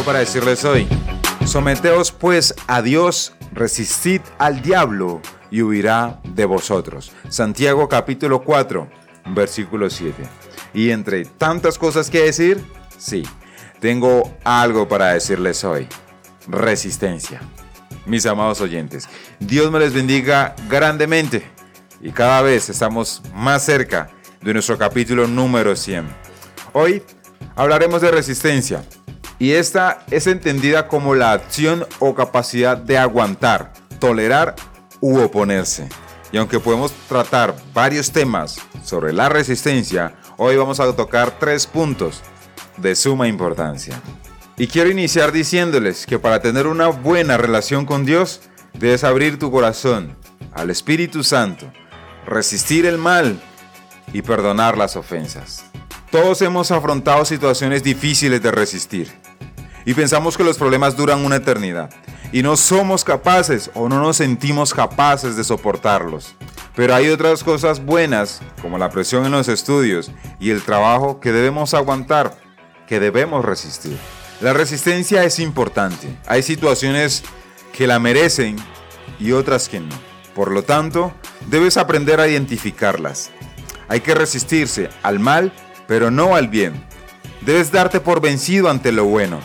[0.00, 0.88] Para decirles hoy.
[1.46, 7.12] Someteos pues a Dios, resistid al diablo y huirá de vosotros.
[7.28, 8.90] Santiago capítulo 4,
[9.26, 10.24] versículo 7.
[10.74, 12.60] Y entre tantas cosas que decir,
[12.98, 13.22] sí,
[13.78, 15.86] tengo algo para decirles hoy.
[16.48, 17.40] Resistencia.
[18.04, 21.48] Mis amados oyentes, Dios me les bendiga grandemente
[22.00, 26.08] y cada vez estamos más cerca de nuestro capítulo número 100.
[26.72, 27.04] Hoy
[27.54, 28.82] hablaremos de resistencia
[29.42, 34.54] y esta es entendida como la acción o capacidad de aguantar, tolerar
[35.00, 35.88] u oponerse.
[36.30, 42.22] Y aunque podemos tratar varios temas sobre la resistencia, hoy vamos a tocar tres puntos
[42.76, 44.00] de suma importancia.
[44.56, 48.42] Y quiero iniciar diciéndoles que para tener una buena relación con Dios,
[48.74, 50.16] debes abrir tu corazón
[50.52, 51.66] al Espíritu Santo,
[52.28, 53.42] resistir el mal
[54.12, 55.64] y perdonar las ofensas.
[56.12, 59.21] Todos hemos afrontado situaciones difíciles de resistir
[59.84, 61.90] y pensamos que los problemas duran una eternidad
[62.32, 66.34] y no somos capaces o no nos sentimos capaces de soportarlos.
[66.74, 71.32] Pero hay otras cosas buenas, como la presión en los estudios y el trabajo que
[71.32, 72.34] debemos aguantar,
[72.86, 73.98] que debemos resistir.
[74.40, 76.16] La resistencia es importante.
[76.26, 77.22] Hay situaciones
[77.72, 78.56] que la merecen
[79.20, 79.94] y otras que no.
[80.34, 81.12] Por lo tanto,
[81.48, 83.30] debes aprender a identificarlas.
[83.88, 85.52] Hay que resistirse al mal,
[85.86, 86.82] pero no al bien.
[87.42, 89.40] Debes darte por vencido ante lo bueno.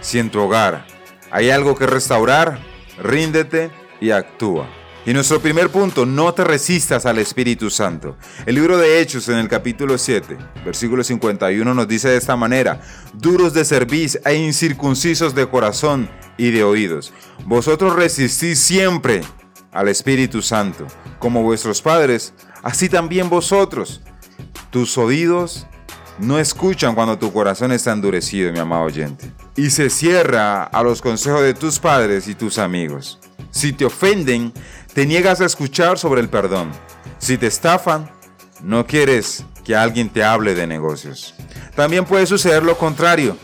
[0.00, 0.86] Si en tu hogar
[1.30, 2.58] hay algo que restaurar,
[2.98, 3.70] ríndete
[4.00, 4.68] y actúa.
[5.06, 8.16] Y nuestro primer punto, no te resistas al Espíritu Santo.
[8.44, 12.80] El libro de Hechos en el capítulo 7, versículo 51 nos dice de esta manera,
[13.14, 17.14] duros de cerviz e incircuncisos de corazón y de oídos.
[17.46, 19.22] Vosotros resistís siempre
[19.72, 20.86] al Espíritu Santo,
[21.18, 24.02] como vuestros padres, así también vosotros.
[24.70, 25.66] Tus oídos
[26.20, 29.32] no escuchan cuando tu corazón está endurecido, mi amado oyente.
[29.56, 33.18] Y se cierra a los consejos de tus padres y tus amigos.
[33.50, 34.52] Si te ofenden,
[34.94, 36.70] te niegas a escuchar sobre el perdón.
[37.18, 38.10] Si te estafan,
[38.62, 41.34] no quieres que alguien te hable de negocios.
[41.74, 43.36] También puede suceder lo contrario,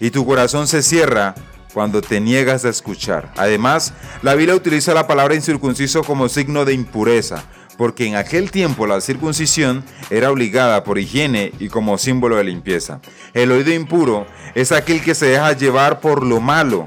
[0.00, 1.34] y tu corazón se cierra
[1.72, 3.32] cuando te niegas a escuchar.
[3.36, 7.44] Además, la Biblia utiliza la palabra incircunciso como signo de impureza,
[7.76, 13.00] porque en aquel tiempo la circuncisión era obligada por higiene y como símbolo de limpieza.
[13.32, 16.86] El oído impuro es aquel que se deja llevar por lo malo,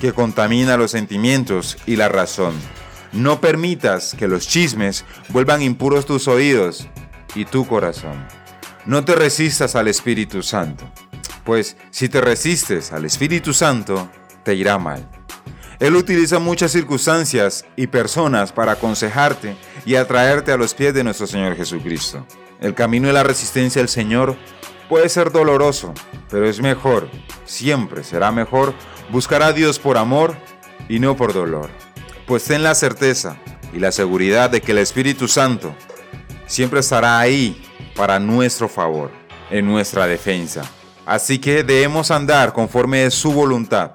[0.00, 2.54] que contamina los sentimientos y la razón.
[3.12, 6.88] No permitas que los chismes vuelvan impuros tus oídos
[7.34, 8.26] y tu corazón.
[8.86, 10.84] No te resistas al Espíritu Santo,
[11.44, 14.10] pues si te resistes al Espíritu Santo,
[14.42, 15.08] te irá mal.
[15.80, 21.26] Él utiliza muchas circunstancias y personas para aconsejarte y atraerte a los pies de nuestro
[21.26, 22.24] Señor Jesucristo.
[22.60, 24.36] El camino de la resistencia al Señor
[24.88, 25.92] puede ser doloroso,
[26.30, 27.08] pero es mejor,
[27.44, 28.74] siempre será mejor
[29.10, 30.36] buscar a Dios por amor
[30.88, 31.70] y no por dolor.
[32.26, 33.36] Pues ten la certeza
[33.72, 35.74] y la seguridad de que el Espíritu Santo
[36.46, 37.62] siempre estará ahí
[37.96, 39.10] para nuestro favor,
[39.50, 40.62] en nuestra defensa.
[41.04, 43.92] Así que debemos andar conforme de su voluntad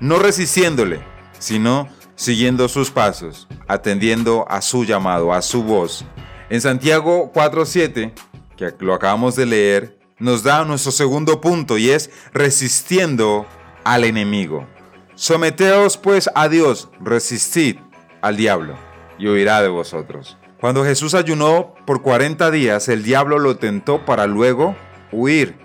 [0.00, 1.00] no resistiéndole,
[1.38, 6.04] sino siguiendo sus pasos, atendiendo a su llamado, a su voz.
[6.50, 8.12] En Santiago 4.7,
[8.56, 13.46] que lo acabamos de leer, nos da nuestro segundo punto y es resistiendo
[13.84, 14.66] al enemigo.
[15.14, 17.76] Someteos pues a Dios, resistid
[18.20, 18.76] al diablo
[19.18, 20.36] y huirá de vosotros.
[20.60, 24.76] Cuando Jesús ayunó por 40 días, el diablo lo tentó para luego
[25.12, 25.56] huir.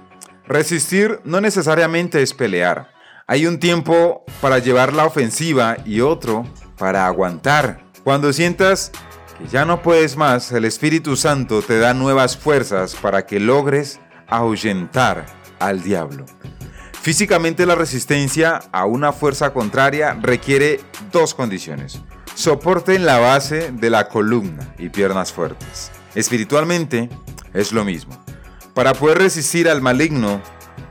[0.46, 2.93] Resistir no necesariamente es pelear.
[3.26, 6.46] Hay un tiempo para llevar la ofensiva y otro
[6.78, 7.86] para aguantar.
[8.04, 8.92] Cuando sientas
[9.38, 14.02] que ya no puedes más, el Espíritu Santo te da nuevas fuerzas para que logres
[14.28, 15.26] ahuyentar
[15.60, 16.26] al diablo.
[17.02, 20.82] Físicamente la resistencia a una fuerza contraria requiere
[21.14, 22.02] dos condiciones.
[22.36, 25.92] Soporte en la base de la columna y piernas fuertes.
[26.14, 27.10] Espiritualmente
[27.54, 28.22] es lo mismo.
[28.74, 30.42] Para poder resistir al maligno,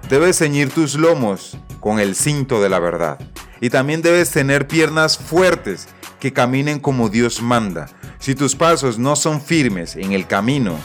[0.08, 3.18] debes ceñir tus lomos con el cinto de la verdad.
[3.60, 5.88] Y también debes tener piernas fuertes
[6.20, 7.88] que caminen como Dios manda.
[8.20, 10.78] Si tus pasos no son firmes en el camino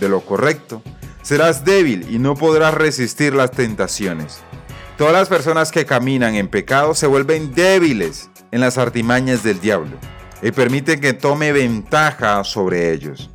[0.00, 0.82] de lo correcto,
[1.22, 4.40] serás débil y no podrás resistir las tentaciones.
[4.96, 9.98] Todas las personas que caminan en pecado se vuelven débiles en las artimañas del diablo
[10.40, 13.30] y permiten que tome ventaja sobre ellos.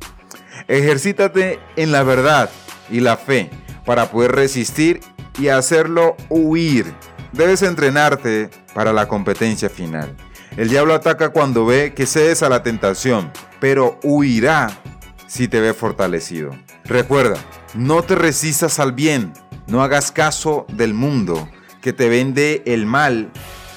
[0.66, 2.50] Ejercítate en la verdad
[2.90, 3.50] y la fe
[3.86, 5.00] para poder resistir
[5.38, 6.94] y hacerlo huir.
[7.32, 10.14] Debes entrenarte para la competencia final.
[10.56, 14.70] El diablo ataca cuando ve que cedes a la tentación, pero huirá
[15.26, 16.50] si te ve fortalecido.
[16.84, 17.36] Recuerda,
[17.74, 19.32] no te resistas al bien,
[19.66, 21.48] no hagas caso del mundo,
[21.82, 23.30] que te vende el mal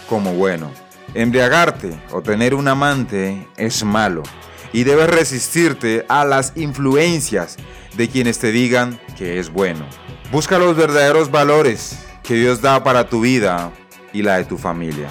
[0.08, 0.72] como bueno.
[1.14, 4.24] Embriagarte o tener un amante es malo
[4.72, 7.58] y debes resistirte a las influencias
[7.96, 9.86] de quienes te digan que es bueno.
[10.32, 13.72] Busca los verdaderos valores que Dios da para tu vida
[14.12, 15.08] y la de tu familia.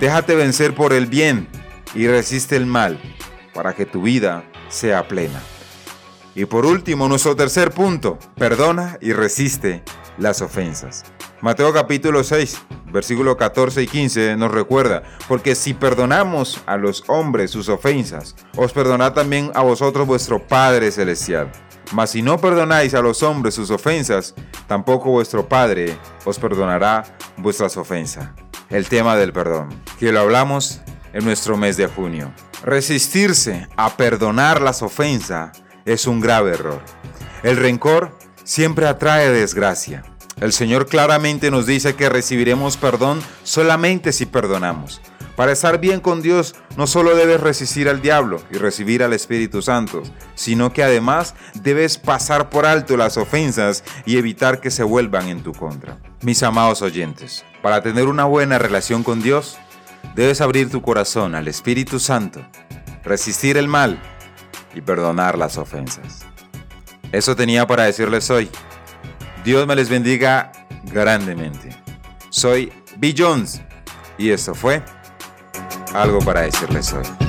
[0.00, 1.46] Déjate vencer por el bien
[1.94, 2.98] y resiste el mal
[3.52, 5.42] para que tu vida sea plena.
[6.34, 9.82] Y por último, nuestro tercer punto, perdona y resiste
[10.16, 11.04] las ofensas.
[11.42, 12.58] Mateo capítulo 6,
[12.90, 18.72] versículo 14 y 15 nos recuerda, porque si perdonamos a los hombres sus ofensas, os
[18.72, 21.52] perdonará también a vosotros vuestro Padre Celestial.
[21.92, 24.34] Mas si no perdonáis a los hombres sus ofensas,
[24.66, 27.04] tampoco vuestro Padre os perdonará
[27.36, 28.28] vuestras ofensas.
[28.68, 29.68] El tema del perdón,
[29.98, 30.80] que lo hablamos
[31.12, 32.32] en nuestro mes de junio.
[32.64, 36.82] Resistirse a perdonar las ofensas es un grave error.
[37.42, 38.10] El rencor
[38.42, 40.02] siempre atrae desgracia.
[40.40, 45.00] El Señor claramente nos dice que recibiremos perdón solamente si perdonamos.
[45.34, 49.62] Para estar bien con Dios no solo debes resistir al diablo y recibir al Espíritu
[49.62, 50.02] Santo,
[50.34, 55.42] sino que además debes pasar por alto las ofensas y evitar que se vuelvan en
[55.42, 55.98] tu contra.
[56.20, 59.56] Mis amados oyentes, para tener una buena relación con Dios,
[60.14, 62.40] debes abrir tu corazón al Espíritu Santo,
[63.04, 63.98] resistir el mal
[64.74, 66.26] y perdonar las ofensas.
[67.12, 68.50] Eso tenía para decirles hoy.
[69.46, 70.50] Dios me les bendiga
[70.92, 71.70] grandemente.
[72.30, 73.14] Soy B.
[73.16, 73.62] Jones
[74.18, 74.82] y esto fue
[75.94, 77.25] algo para decirles hoy.